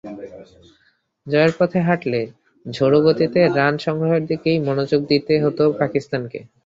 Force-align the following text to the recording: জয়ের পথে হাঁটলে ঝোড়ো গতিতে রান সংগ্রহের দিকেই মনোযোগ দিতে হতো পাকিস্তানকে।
জয়ের 1.27 1.53
পথে 1.57 1.79
হাঁটলে 1.87 2.21
ঝোড়ো 2.65 2.99
গতিতে 3.05 3.39
রান 3.57 3.73
সংগ্রহের 3.77 4.23
দিকেই 4.27 4.57
মনোযোগ 4.67 5.01
দিতে 5.07 5.33
হতো 5.43 5.63
পাকিস্তানকে। 5.81 6.39